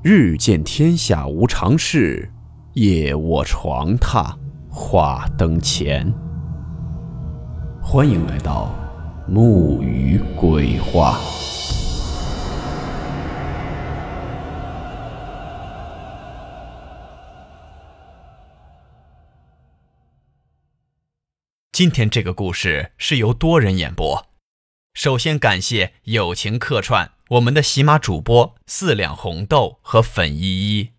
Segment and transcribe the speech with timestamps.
[0.00, 2.30] 日见天下无常事，
[2.74, 4.32] 夜卧床榻
[4.70, 6.14] 话灯前。
[7.82, 8.72] 欢迎来到
[9.26, 11.18] 木鱼鬼话。
[21.72, 24.28] 今天这个故事是由多人演播。
[24.94, 27.10] 首先感谢友情客串。
[27.32, 30.92] 我们的喜马主播四两红豆和粉依依。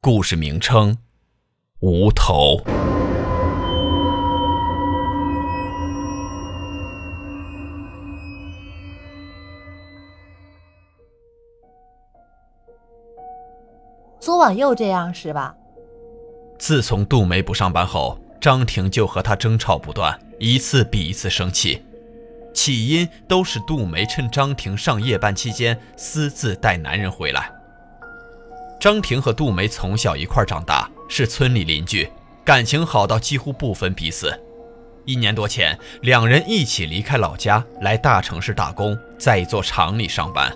[0.00, 0.98] 故事名称：
[1.78, 2.60] 无头。
[14.18, 15.54] 昨晚又这样是吧？
[16.58, 21.84] 自从杜梅不上班后，张婷就和他争吵不断，一次比一次生气。
[22.52, 27.50] 起因都是杜梅趁张婷上夜班期间私自带男人回来。
[28.80, 32.10] 张婷和杜梅从小一块长大，是村里邻居，
[32.44, 34.38] 感情好到几乎不分彼此。
[35.04, 40.52] 一年多前，两人一起离开老家来大城市打工，在一座厂里上班。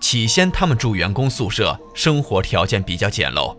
[0.00, 3.56] 起先他们住员工宿舍，生活条件比较简陋。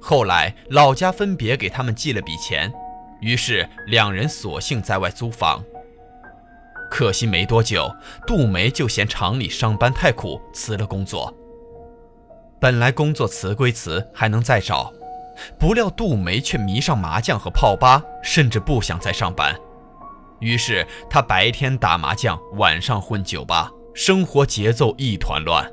[0.00, 2.72] 后来老家分别给他们寄了笔钱，
[3.20, 5.62] 于是两人索性在外租房。
[6.92, 7.90] 可惜没多久，
[8.26, 11.34] 杜梅就嫌厂里上班太苦，辞了工作。
[12.60, 14.92] 本来工作辞归辞，还能再找，
[15.58, 19.58] 不料杜梅却迷上麻将和泡吧，甚至不想再上班。
[20.38, 25.72] 于是她白天打麻将，晚上混酒吧，生活节奏一团乱。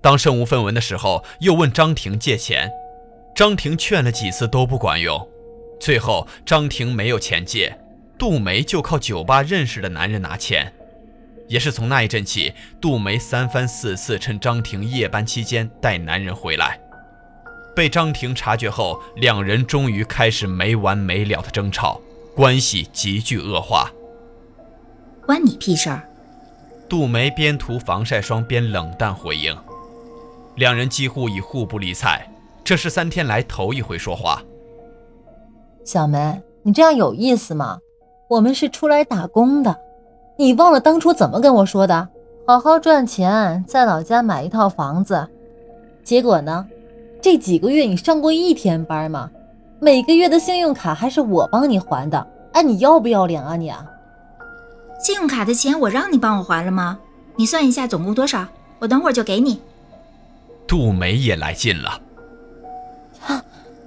[0.00, 2.72] 当身无分文的时候，又问张婷借钱，
[3.34, 5.28] 张婷劝了几次都不管用，
[5.78, 7.78] 最后张婷没有钱借。
[8.18, 10.72] 杜梅就靠酒吧认识的男人拿钱，
[11.48, 16.80] 也是从那一阵起，杜梅三番四次趁张婷夜班期间带男人回来，
[17.74, 22.00] 被张婷察觉后，两人终于开始没完没了的争吵，
[22.34, 23.90] 关系急剧恶化。
[25.26, 26.08] 关你屁事儿！
[26.88, 29.54] 杜梅边涂防晒霜边冷淡回应，
[30.54, 32.32] 两人几乎已互不理睬，
[32.64, 34.42] 这是三天来头一回说话。
[35.84, 37.78] 小梅，你这样有意思吗？
[38.28, 39.76] 我们是出来打工的，
[40.36, 42.08] 你忘了当初怎么跟我说的？
[42.46, 45.28] 好好赚钱，在老家买一套房子。
[46.02, 46.66] 结果呢？
[47.22, 49.30] 这几个月你上过一天班吗？
[49.78, 52.26] 每个月的信用卡还是我帮你还的。
[52.52, 53.72] 哎，你要不要脸啊你？
[54.98, 56.98] 信用卡的钱我让你帮我还了吗？
[57.36, 58.46] 你算一下总共多少？
[58.80, 59.60] 我等会儿就给你。
[60.66, 62.00] 杜梅也来劲了。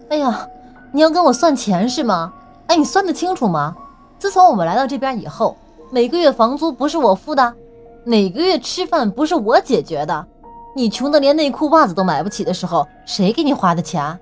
[0.10, 0.48] 哎呀，
[0.92, 2.34] 你要跟我算钱是吗？
[2.68, 3.76] 哎，你算得清楚吗？
[4.20, 5.58] 自从我们来到这边以后，
[5.90, 7.56] 每个月房租不是我付的，
[8.04, 10.28] 每个月吃饭不是我解决的，
[10.76, 14.20] 你穷的连内裤袜子都买不起的时候，谁给你花的钱？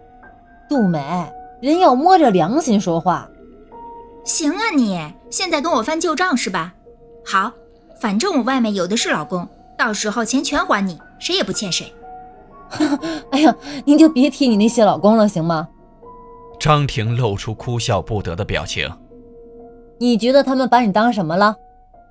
[0.70, 1.02] 杜梅，
[1.62, 3.28] 人要摸着良心说话。
[4.24, 6.74] 行啊，你现在跟我翻旧账是吧？
[7.26, 7.52] 好，
[8.00, 9.48] 反正我外面有的是老公，
[9.78, 11.92] 到时候钱全还你，谁也不欠谁。
[13.32, 13.56] 哎呀，
[13.86, 15.68] 您就别提你那些老公了，行吗？
[16.60, 18.90] 张婷露出哭笑不得的表情。
[20.00, 21.56] 你觉得他们把你当什么了？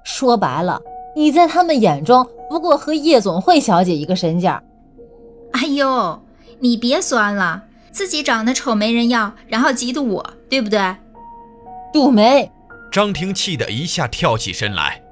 [0.04, 0.80] 说白了，
[1.14, 4.62] 你在他们眼中不过和夜总会小姐一个身价。
[5.52, 6.20] 哎呦，
[6.58, 10.96] 你别酸了，自己长得丑没人要，然后嫉妒我，对不对？
[11.92, 12.50] 杜梅，
[12.91, 15.02] 张婷气得一下跳起身来。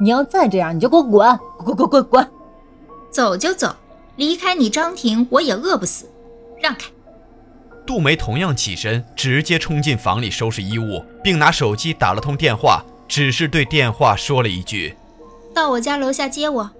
[0.00, 2.30] 你要再这样，你就给我滚，滚滚滚滚！
[3.10, 3.74] 走就走，
[4.16, 6.06] 离开你张婷，我也饿不死。
[6.60, 6.90] 让开。
[7.86, 14.94] 杜梅同样起身，直接冲进房里收拾衣物，并拿手机打了通电话，只是对电话说了一句
[15.52, 16.70] ：“到我家楼下接我。”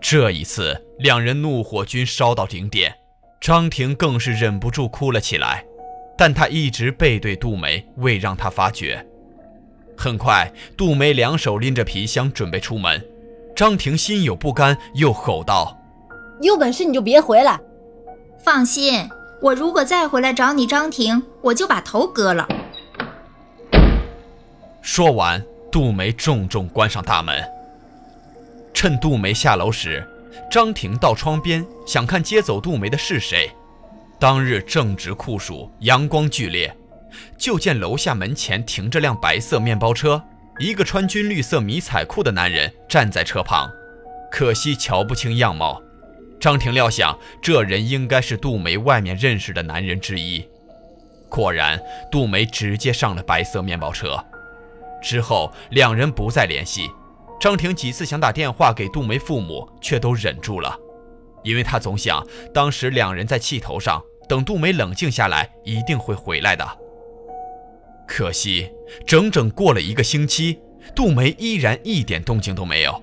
[0.00, 2.92] 这一次，两人怒火均烧到顶点，
[3.40, 5.64] 张婷更是忍不住哭了起来，
[6.18, 9.06] 但她一直背对杜梅，未让她发觉。
[9.96, 13.02] 很快，杜梅两手拎着皮箱准备出门，
[13.56, 15.78] 张婷心有不甘，又吼道
[16.42, 17.58] ：“有本事你就别回来！”
[18.44, 19.08] 放心。
[19.42, 22.46] 我如果再回来找你，张婷，我就把头割了。
[24.80, 27.42] 说完，杜梅重重关上大门。
[28.72, 30.06] 趁杜梅下楼时，
[30.48, 33.50] 张婷到窗边想看接走杜梅的是谁。
[34.16, 36.72] 当日正值酷暑，阳光剧烈，
[37.36, 40.22] 就见楼下门前停着辆白色面包车，
[40.60, 43.68] 一个穿军绿色迷彩裤的男人站在车旁，
[44.30, 45.82] 可惜瞧不清样貌。
[46.42, 50.44] 张婷料想，这人应该是杜梅外面认识的男人之一。
[51.28, 51.80] 果然，
[52.10, 54.18] 杜梅直接上了白色面包车。
[55.00, 56.90] 之后，两人不再联系。
[57.40, 60.76] 张婷几次想打电话给杜梅父母，却都忍住了。
[61.44, 66.68] 因为他总想当时两人在气头上，等杜梅冷静下来，一定会回来的。
[68.08, 68.68] 可惜，
[69.06, 70.58] 整整过了一个星期，
[70.92, 73.00] 杜梅依然一点动静都没有。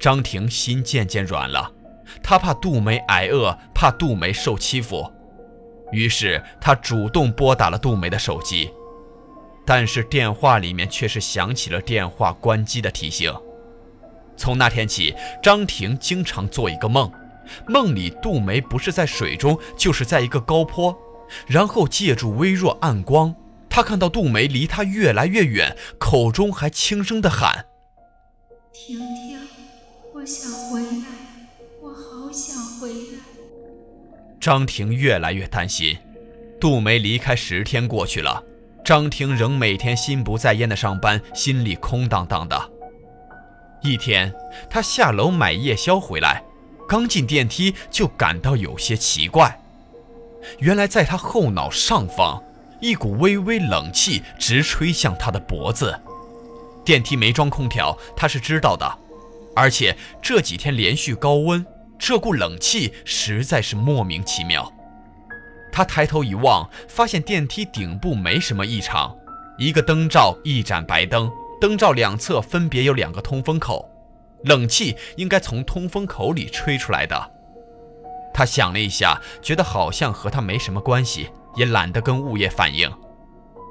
[0.00, 1.70] 张婷心渐渐软了，
[2.22, 5.10] 他怕杜梅挨饿，怕杜梅受欺负，
[5.90, 8.70] 于是他主动拨打了杜梅的手机，
[9.64, 13.32] 但是电话里面却是响起了电话关机的提醒。
[14.36, 17.10] 从那天起，张婷经常做一个梦，
[17.68, 20.96] 梦里杜梅不是在水中，就是在一个高坡，
[21.46, 23.34] 然后借助微弱暗光，
[23.68, 27.66] 她看到杜梅离她越来越远，口中还轻声的喊
[28.72, 29.38] ：“婷婷。”
[30.14, 31.21] 我想回来，
[34.42, 35.96] 张婷越来越担心。
[36.60, 38.42] 杜梅离开十天过去了，
[38.84, 42.70] 张婷仍每天心不在焉的上班，心里空荡荡的。
[43.82, 44.34] 一天，
[44.68, 46.42] 她下楼买夜宵回来，
[46.88, 49.56] 刚进电梯就感到有些奇怪。
[50.58, 52.42] 原来，在她后脑上方，
[52.80, 55.96] 一股微微冷气直吹向她的脖子。
[56.84, 58.98] 电梯没装空调，她是知道的。
[59.54, 61.64] 而且这几天连续高温，
[62.04, 64.68] 这股冷气实在是莫名其妙。
[65.70, 69.16] 他抬头一望，发现电梯顶部没什么异常，
[69.56, 73.88] 一个灯罩一盏白灯，灯罩两侧分别有两个通风口，
[74.42, 77.30] 冷气应该从通风口里吹出来的。
[78.34, 82.90] 他想了一下，觉得好像和他没什么关系，也懒得跟物业反映，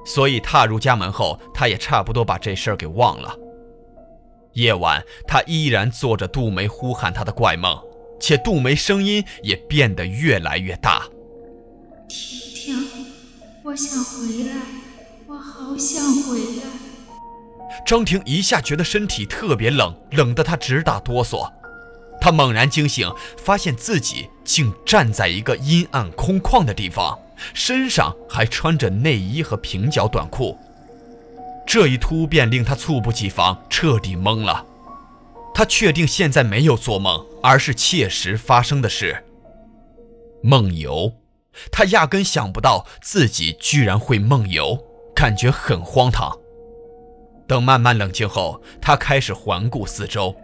[0.06, 3.36] 所以踏入家门后，他也差不多把这事儿给忘了。
[4.54, 7.78] 夜晚，他依然做着杜梅呼喊他的怪梦，
[8.22, 11.04] 且杜梅声音也变得越来越大。
[12.08, 13.06] 婷婷，
[13.64, 14.56] 我想回来，
[15.28, 16.64] 我好想回来。
[17.86, 21.52] 张婷一下觉得身体特别冷，冷得她直打哆嗦。
[22.22, 27.18] 她猛然惊醒，发现自己竟站在一个阴暗空旷的地方，
[27.54, 30.58] 身上还穿着内衣和平角短裤。
[31.66, 34.66] 这一突变令她猝不及防，彻底懵了。
[35.54, 39.24] 她确定现在没有做梦，而是切实发生的事。
[40.44, 41.14] 梦游，
[41.72, 44.78] 他压根想不到自己居然会梦游，
[45.16, 46.36] 感觉很荒唐。
[47.48, 50.36] 等慢慢冷静后，他开始环顾四周，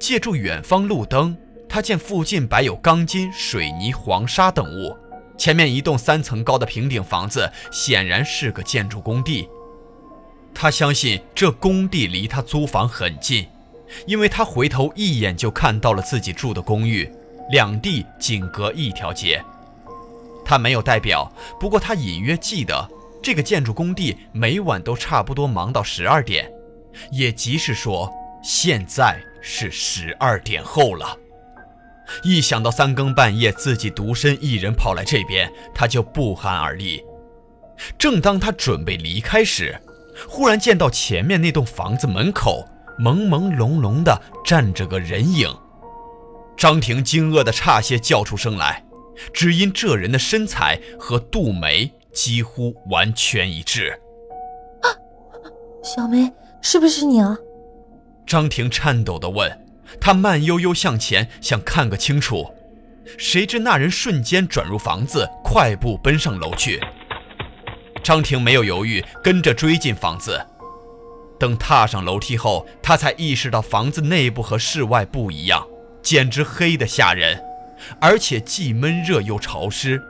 [0.00, 1.36] 借助远方路灯，
[1.68, 4.96] 他见附近摆有钢筋、水泥、黄沙等物，
[5.38, 9.48] 前面一栋三层高的平顶房子，显然是个建筑工地。
[10.52, 13.46] 他相信这工地离他租房很近，
[14.06, 17.10] 因为他回头一眼就看到了自己住的公寓，
[17.50, 19.42] 两地仅隔一条街。
[20.44, 21.30] 他没有代表，
[21.60, 22.88] 不过他隐约记得
[23.22, 26.50] 这个建筑工地每晚都差不多忙到十二点，
[27.10, 28.10] 也即是说
[28.42, 31.16] 现在是十二点后了。
[32.24, 37.04] 一想到三更半夜自己独身一人跑来这边，他就不寒而栗。
[37.98, 39.78] 正当他准备离开时，
[40.26, 42.66] 忽然见到前面那栋房子门口
[42.98, 45.48] 朦朦胧胧的站着个人影，
[46.56, 48.84] 张婷惊愕的差些叫出声来，
[49.32, 53.90] 只因这人的身材和杜梅几乎完全一致。
[54.82, 54.90] 啊，
[55.82, 57.36] 小梅，是不是你啊？
[58.26, 59.64] 张婷颤抖地问。
[59.98, 62.46] 她慢悠悠向前，想看个清楚，
[63.16, 66.78] 谁知那人瞬间转入房子，快步奔上楼去。
[68.02, 70.38] 张婷没有犹豫，跟着追进房子。
[71.38, 75.66] 等踏上楼梯后，他才意识到房子内部和室外不一样，
[76.02, 77.42] 简直黑得吓人，
[78.00, 80.02] 而且既闷热又潮湿。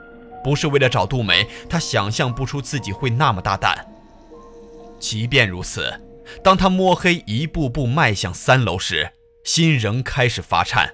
[0.43, 3.85] 不是为了找杜梅，他想象不出自己会那么大胆。
[4.97, 6.01] 即便如此，
[6.41, 9.11] 当他摸黑一步步迈向三楼时，
[9.43, 10.93] 心仍开始发颤，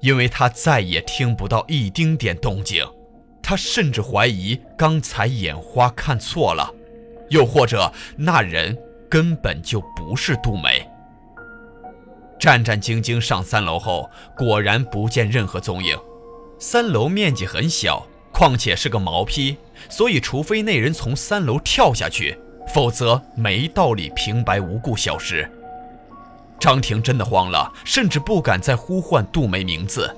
[0.00, 2.86] 因为他再也听不到一丁点动静。
[3.42, 6.74] 他甚至怀疑刚才眼花看错了，
[7.30, 8.76] 又或者那人
[9.08, 10.88] 根本就不是杜梅。
[12.38, 15.98] 战战兢兢上三楼后，果然不见任何踪影。
[16.58, 19.56] 三楼面积很小，况且是个毛坯，
[19.88, 22.38] 所以除非那人从三楼跳下去，
[22.74, 25.50] 否则没道理平白无故消失。
[26.58, 30.14] 张婷真的慌了，甚至不敢再呼唤杜梅名字。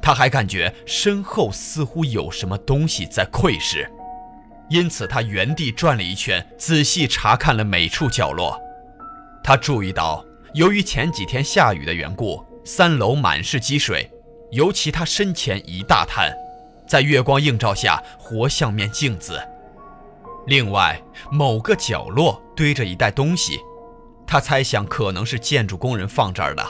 [0.00, 3.90] 他还感觉身后似乎有什么东西在窥视，
[4.68, 8.60] 因此他原地转了一圈，仔细查看了每处角落。
[9.42, 14.10] 他注意到，由于前几天下雨的缘故，三楼满是积水，
[14.50, 16.32] 尤其他身前一大滩，
[16.86, 19.40] 在月光映照下活像面镜子。
[20.48, 23.60] 另外，某个角落堆着一袋东西，
[24.26, 26.64] 他猜想可能是建筑工人放这儿的。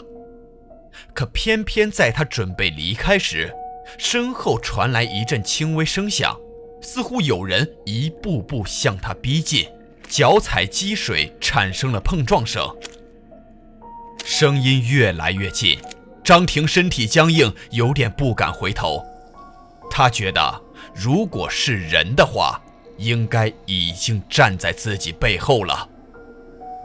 [1.14, 3.52] 可偏偏在他准备离开时，
[3.98, 6.38] 身后传来一阵轻微声响，
[6.88, 9.66] 似乎有人一步步向他逼近，
[10.08, 12.64] 脚踩积水产生了碰撞声。
[14.24, 15.80] 声音越来越近，
[16.22, 19.04] 张婷身体僵硬，有点不敢回头。
[19.90, 20.62] 他觉得，
[20.94, 22.62] 如果是人的话，
[22.98, 25.88] 应该已经站在自己背后了。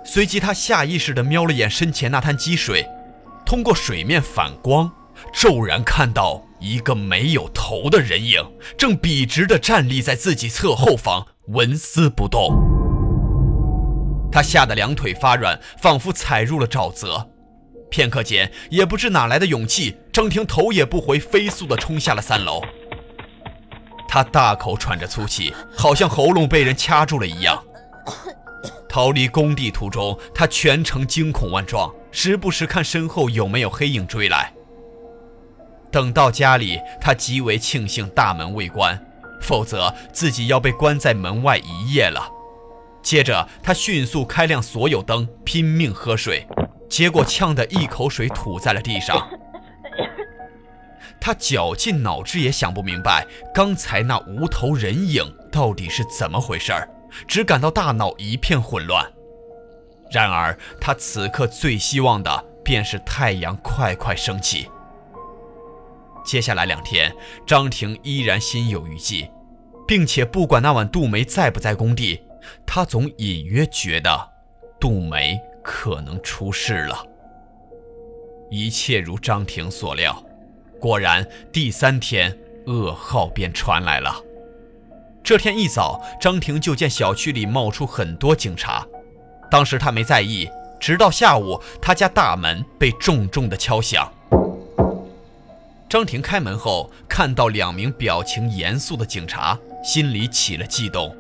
[0.04, 2.88] 随即，他下意识地瞄了眼身前那滩积水，
[3.46, 4.92] 通过水面反光，
[5.34, 8.44] 骤然看到一个没有头的人影，
[8.78, 12.54] 正笔直地站立在自己侧后方，纹丝不动。
[14.32, 17.30] 他吓得两腿发软，仿佛踩入了沼泽。
[17.90, 22.62] 片刻间，也不知哪来的勇气，张婷头也不回，飞速地冲下了三楼。
[24.08, 27.62] 他大口喘着粗气，好像喉咙被人掐住了一样。
[28.88, 34.54] 逃离工地途中，他全程惊恐万状，时不时看身后有没有黑影追来。
[35.92, 38.98] 等到家里，他极为庆幸大门未关，
[39.42, 42.30] 否则自己要被关在门外一夜了。
[43.04, 46.48] 接着，他迅速开亮所有灯，拼命喝水。
[46.88, 49.26] 结果呛得一口水吐在了地上，
[51.22, 56.90] 他绞尽脑汁也想不明白刚才那无头人影到底是怎么回事儿，
[57.26, 59.10] 只感到大脑一片混乱。
[60.12, 64.70] 然而他此刻最希望的便是太阳快快升起。
[66.24, 69.30] 接下来两天，张婷依然心有余悸，
[69.88, 72.22] 并且不管那晚杜梅在不在工地，
[72.66, 74.30] 他总隐约觉得
[74.80, 75.40] 杜梅。
[75.64, 77.06] 可能出事了。
[78.50, 80.20] 一切如张婷所料，
[80.80, 82.36] 果然第三天
[82.66, 84.12] 噩耗便传来了。
[85.24, 88.84] 这天一早，张婷就见小区里冒出很多警察，
[89.52, 90.50] 当时她没在意，
[90.80, 94.12] 直到下午，她家大门被重重的敲响。
[95.92, 101.14] 张婷开门后，看到两名表情严肃的警察，心里起了悸动。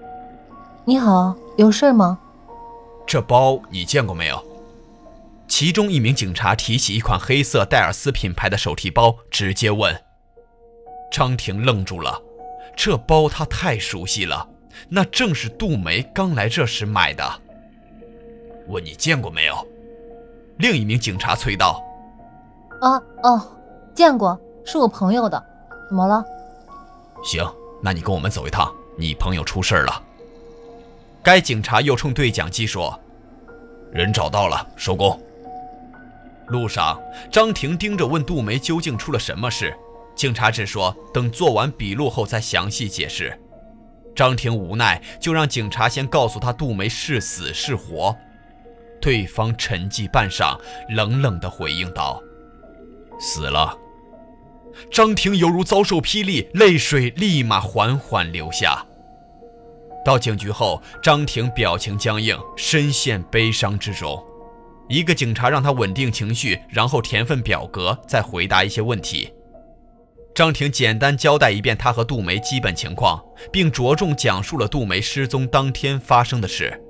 [0.85, 2.17] 你好，有事吗？
[3.05, 4.41] 这包你见过没有？
[5.45, 9.93] 其中一名警察提起一款黑色戴尔斯品牌的手提包，直接问。
[11.11, 12.21] 张婷愣住了，
[12.73, 14.47] 这包她太熟悉了，
[14.87, 17.29] 那正是杜梅刚来这时买的。
[18.69, 19.67] 问你见过没有？
[20.59, 21.83] 另一名警察催道。
[22.79, 23.41] 啊哦，
[23.93, 25.43] 见过，是我朋友的，
[25.87, 26.23] 怎么了？
[27.23, 27.45] 行，
[27.81, 30.03] 那你跟我们走一趟，你朋友出事了。
[31.23, 32.99] 该警察又冲对讲机说
[33.91, 35.19] ：“人找到了，收工。”
[36.47, 36.99] 路上，
[37.31, 39.73] 张婷盯着问杜梅究竟出了什么事，
[40.15, 43.39] 警察只说等做完笔录后再详细解释。
[44.15, 48.15] 张婷无奈，就让警察先告诉他杜梅是死是活。
[48.99, 52.21] 对方沉寂半晌，冷冷地回应道
[53.19, 53.77] ：“死了。”
[54.91, 58.85] 张婷犹如遭受霹雳，泪水立马缓缓流下。
[60.03, 64.23] 到警局后，张婷表情僵硬，深陷悲伤之中。
[64.89, 69.31] 一个警察让他稳定情绪，然后填份表格，再回答一些问题。
[70.33, 76.81] 张婷简单交代一遍他和杜梅基本情况，并着重讲述了杜梅失踪当天发生的事。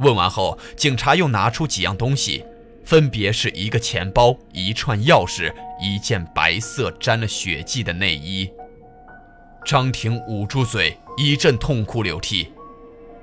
[0.00, 2.44] 问完后，警察又拿出几样东西，
[2.92, 8.52] 分别是一个钱包、一串钥匙、一件白色沾了血迹的内衣。
[9.64, 10.94] 张婷捂住嘴。
[11.16, 12.52] 一阵痛哭流涕，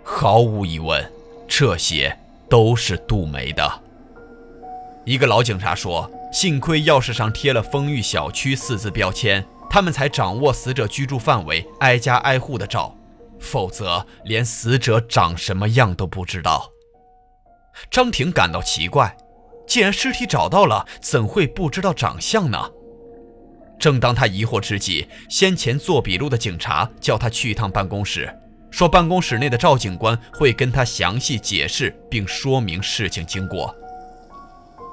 [0.04, 1.12] 毫无疑问，
[1.48, 2.18] 这些
[2.50, 3.82] 都是杜梅的。
[5.06, 12.96] 一个老警察说：“幸亏钥匙上贴了‘丰裕小区’四字标签，他们才掌握死者居住范围，挨家挨户的找，
[13.40, 16.72] 否则连死者长什么样都不知道。”
[17.90, 19.16] 张婷感到奇怪，
[19.70, 22.72] 既然尸体找到了，怎会不知道长相呢？
[23.80, 28.36] 正当他疑惑之际，先前做笔录的警察叫他去一趟办公室，
[28.72, 33.74] 说办公室内的赵警官会跟他详细解释并说明事情经过。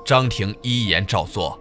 [0.05, 1.59] 张婷依言照做。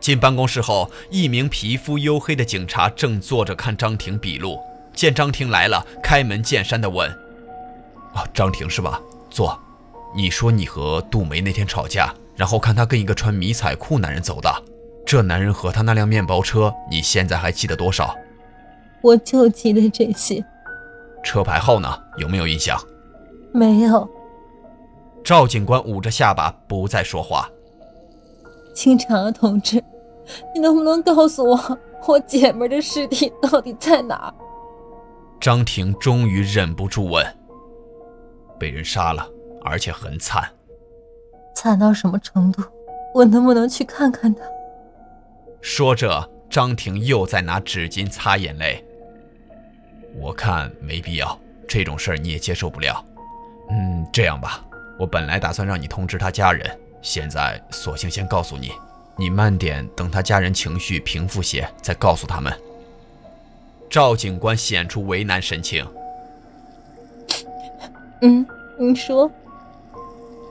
[0.00, 4.58] 进办公室后，一名皮肤黝黑的警察正坐着看张婷笔录，
[4.92, 7.08] 见张婷来了，开门见山地问
[8.14, 9.00] ：“啊，张婷是吧？
[9.30, 9.56] 坐。
[10.16, 14.50] 你说你和杜梅那天吵架，然后看他跟一个穿迷彩裤男人走的。”
[15.04, 18.14] 这男人和他那辆面包车，你现在还记得多少？
[19.00, 20.44] 我就记得这些。
[21.24, 21.88] 车牌号呢？
[22.18, 22.78] 有没有印象？
[23.52, 24.06] 没有。
[25.24, 27.48] 赵警官捂着下巴，不再说话。
[28.74, 29.82] 警察同志，
[30.54, 34.32] 你能不能告诉我，我姐们的尸体到底在哪？
[35.40, 37.24] 张婷终于忍不住问
[38.60, 39.26] ：“被人杀了，
[39.64, 40.48] 而且很惨。
[41.60, 42.62] 惨到什么程度？
[43.12, 44.42] 我能不能去看看他？”
[45.60, 48.84] 说着，张婷又在拿纸巾擦眼泪。
[50.14, 51.36] 我看没必要，
[51.66, 53.04] 这种事儿你也接受不了。
[53.70, 54.64] 嗯，这样吧，
[55.00, 56.64] 我本来打算让你通知他家人，
[57.02, 58.70] 现在索性先告诉你，
[59.16, 62.52] 你慢点，等他家人情绪平复些再告诉他们。
[63.90, 65.84] 赵警官显出为难神情。
[68.22, 68.46] 嗯，
[68.78, 69.28] 你说。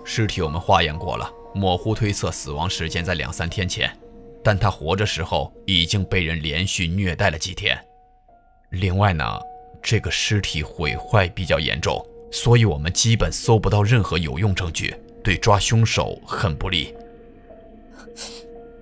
[0.09, 3.91] 尸体我们化验过了，模糊推测死亡时间在两三天前，
[4.41, 7.77] 但他活着时候已经被人连续虐待了几天。
[8.69, 9.37] 另外呢，
[9.83, 16.95] 这个尸体毁坏比较严重，所以我们基本搜不到任何有用证据，对抓凶手很不利。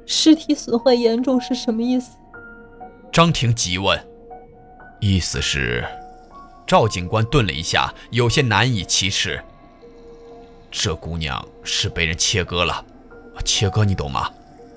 [0.05, 2.11] 尸体损坏严重是什么意思？
[3.11, 3.99] 张婷急问。
[5.01, 5.83] 意思是。
[6.67, 9.43] 赵警官顿了一下，有些难以启齿。
[10.77, 12.85] 这姑娘是被人切割了，
[13.45, 14.29] 切割你懂吗？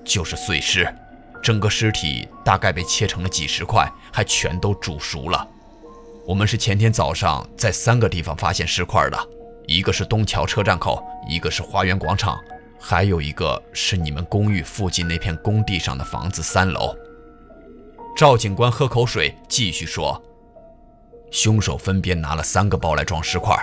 [0.05, 0.91] 就是碎尸，
[1.43, 5.45] 整个尸体大概被切成了几十块，还全都煮熟了。
[6.25, 9.19] 我们是前天早上在三个地方发现尸块的，
[9.67, 12.39] 一个是东桥车站口，一个是花园广场，
[12.79, 16.95] 还有一个是你们公寓附近那片工地上的房子三楼。
[18.15, 20.19] 赵警官喝口水，继续说。
[21.29, 23.55] 凶手分别拿了三个包来装尸块，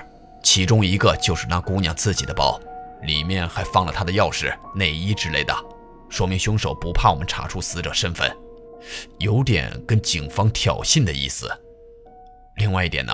[0.47, 2.61] 其中一个就是那姑娘自己的包，
[3.03, 5.53] 里面还放了她的钥匙、内衣之类的，
[6.09, 8.31] 说明凶手不怕我们查出死者身份，
[9.19, 11.51] 有点跟警方挑衅的意思。
[12.59, 13.13] 另外一点呢，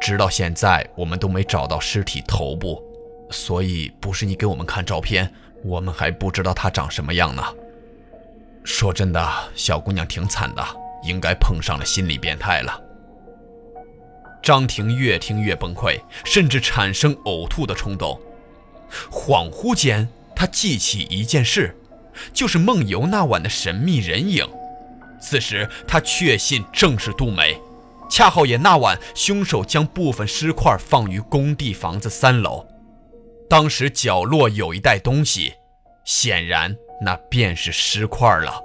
[0.00, 2.82] 直到现在我们都没找到尸体头部，
[3.30, 5.30] 所以不是你给我们看照片，
[5.62, 7.44] 我们还不知道她长什么样呢。
[8.64, 10.66] 说真的，小姑娘挺惨的，
[11.04, 12.89] 应该碰上了心理变态了。
[14.42, 18.20] 张婷越听越崩溃，甚至产生呕吐的冲动。
[19.10, 21.76] 恍惚间，他记起一件事，
[22.32, 24.48] 就是梦游那晚的神秘人影。
[25.20, 27.60] 此时，他确信正是杜梅，
[28.10, 32.66] 恰好也那晚凶手将部分尸块放于工地房子三楼。
[33.48, 35.52] 当时角落有一袋东西，
[36.04, 38.62] 显然那便是尸块了。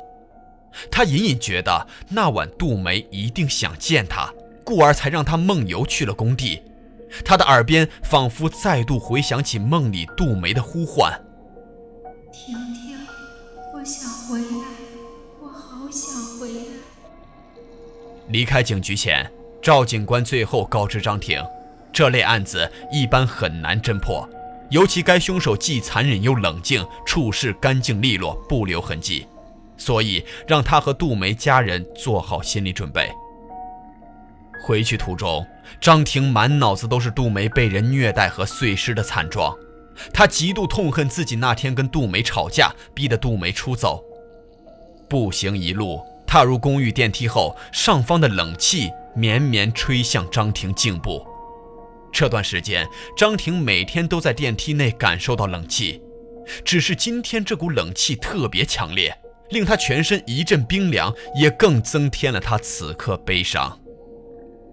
[0.90, 4.34] 他隐隐觉得那晚杜梅一定想见他。
[4.66, 6.62] 故而才让他梦游去了工地，
[7.24, 11.14] 他的耳边仿佛再度回响起梦里杜梅的呼唤
[12.34, 12.98] ：“婷婷，
[13.74, 14.66] 我想回来，
[15.40, 16.64] 我好想回来。”
[18.30, 21.40] 离开警局前，赵警官最后告知张婷，
[21.94, 24.28] 这类案子一般很难侦破，
[24.72, 29.28] 尤其该凶手既残忍又冷静，处事干净利落，不留痕迹，
[29.78, 33.12] 所以让他和杜梅家人做好心理准备。
[34.66, 35.46] 回去途中，
[35.80, 39.56] 张婷满脑子都是杜梅被人虐待和碎尸的惨状，
[40.12, 44.04] 她极度痛恨自己那天跟杜梅吵架，逼得杜梅出走。
[45.08, 51.24] 步行一路，踏入公寓电梯后，上方的冷气绵绵吹向张婷颈部。
[52.12, 56.02] 这段时间，张婷每天都在电梯内感受到冷气，
[56.64, 59.16] 只是今天这股冷气特别强烈，
[59.52, 63.80] 令她全身一阵冰凉，也更增添了她此刻悲伤。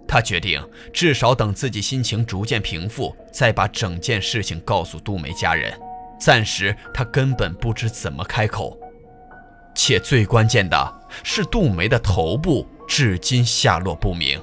[0.06, 0.62] 他决定，
[0.92, 5.72] 至少等自己心情逐渐平复，再把整件事情告诉杜梅家人。
[6.20, 8.78] 暂时，他根本不知怎么开口。
[9.74, 14.38] 且最关键的是，杜梅的头部至今下落不明。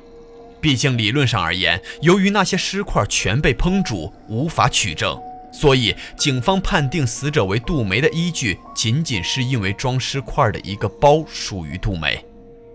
[0.59, 5.17] 毕竟，理论上而言，由于那些尸块全被烹煮，无法取证，
[5.53, 12.25] 所以警方判定死者为杜梅的依据，仅仅是因为装尸块的一个包属于杜梅，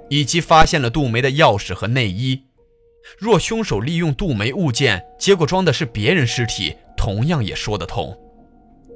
[0.08, 2.44] 以及发现了杜梅的钥匙和内衣。
[3.18, 8.18] 若凶手利用杜梅物件，结果装的是别人尸体，同样也说得通。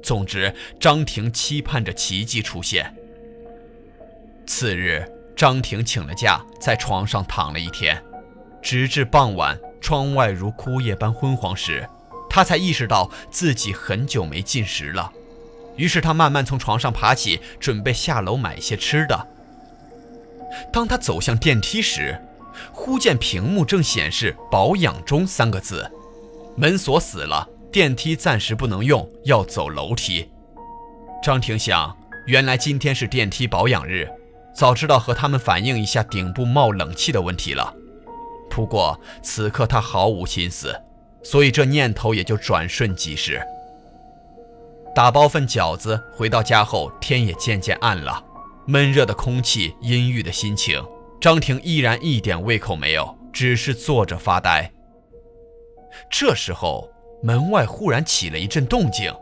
[0.01, 2.95] 总之，张婷期盼着奇迹出现。
[4.45, 8.01] 次日，张婷请了假，在床上躺了一天，
[8.61, 11.87] 直至傍晚，窗外如枯叶般昏黄时，
[12.29, 15.11] 她才意识到自己很久没进食了。
[15.75, 19.27] 于是，她慢慢从床上爬起，准备下楼买些吃的。
[20.73, 22.19] 当她走向电梯时，
[22.71, 25.89] 忽见屏幕正显示“保养中”三个字，
[26.55, 30.29] 门锁死了，电梯暂时不能用，要走楼梯。
[31.21, 31.95] 张婷想，
[32.25, 34.09] 原来今天是电梯保养日，
[34.55, 37.73] 早知道和他们反映一下顶部冒冷气的问题了。
[38.49, 40.75] 不过此刻她毫无心思，
[41.23, 43.41] 所以这念头也就转瞬即逝。
[44.95, 48.23] 打包份饺子回到家后，天也渐渐暗了，
[48.65, 50.83] 闷热的空气，阴郁的心情。
[51.19, 54.71] 张婷依然一点胃口没有，只是坐着发呆。
[56.09, 56.89] 这时候，
[57.21, 59.13] 门外忽然起了一阵动静，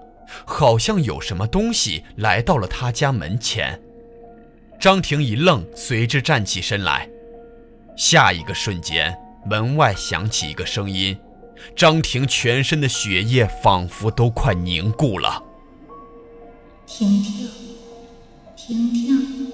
[0.46, 3.82] 好像有什么东西来到了他家门前。
[4.80, 7.10] 张婷一愣，随之站起身来。
[7.96, 9.18] 下一个瞬间，
[9.50, 11.18] 门外响起一个声音，
[11.76, 15.42] 张婷全身的血液仿佛都快凝固了。
[16.86, 17.50] 婷婷，
[18.56, 19.52] 婷婷，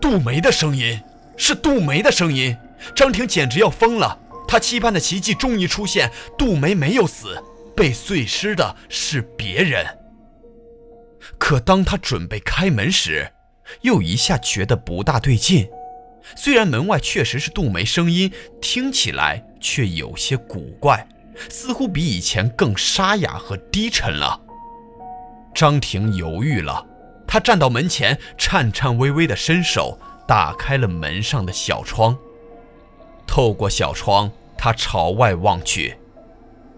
[0.00, 1.00] 杜梅的声音，
[1.36, 2.56] 是杜梅的声音。
[2.94, 4.18] 张婷简直要疯了，
[4.48, 7.42] 她期盼的奇迹终于出现，杜梅没有死，
[7.76, 9.86] 被碎尸的是别人。
[11.38, 13.30] 可当她准备开门时，
[13.82, 15.68] 又一下觉得不大对劲。
[16.36, 21.06] 虽然门外确实是杜梅声音，听起来却有些古怪，
[21.48, 24.40] 似乎比以前更沙哑和低沉了。
[25.54, 26.84] 张婷犹豫了，
[27.32, 32.14] 他站到门前，颤颤巍巍地伸手打开了门上的小窗。
[33.26, 35.96] 透过小窗，他朝外望去，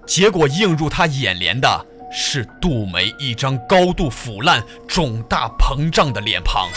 [0.07, 6.69] 结果映入他眼帘的是杜梅一张高度腐烂、肿大膨胀的脸庞。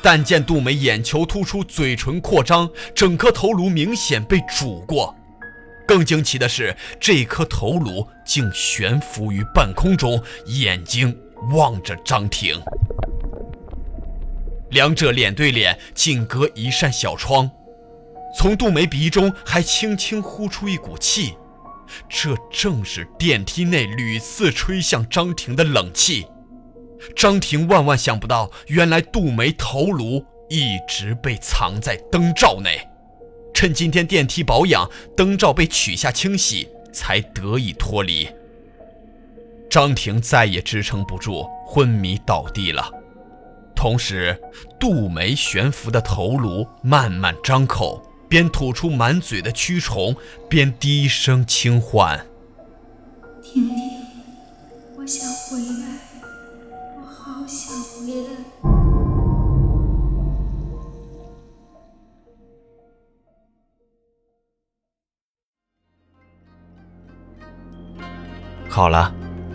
[0.00, 5.14] 但见杜梅眼球突出，嘴唇扩张，整颗头颅明显被煮过。
[5.86, 11.14] 更惊奇的是，这颗头颅竟悬浮于半空中，眼睛
[11.52, 12.60] 望着张婷。
[14.70, 17.50] 两者脸对脸，仅隔一扇小窗。
[18.36, 21.34] 从杜梅鼻中还轻轻呼出一股气，
[22.08, 26.26] 这正是电梯内屡次吹向张婷的冷气。
[27.14, 32.80] 张婷万万想不到，原来杜梅头颅一直被藏在灯罩内，
[33.52, 38.28] 趁今天电梯保养，灯罩被取下清洗，才得以脱离。
[39.74, 42.88] 张婷再也支撑不住，昏迷倒地了。
[43.74, 44.40] 同时，
[44.78, 50.14] 杜梅悬浮的头颅慢慢张口，边吐出满嘴的蛆虫，
[50.48, 52.24] 边低声轻唤
[53.42, 53.76] ：“婷婷，
[54.96, 55.98] 我想回来。”
[56.96, 58.28] 我好想回来。
[68.70, 69.12] 好了，